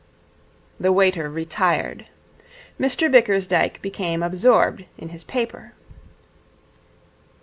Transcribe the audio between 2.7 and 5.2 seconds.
Mr Bickersdyke became absorbed in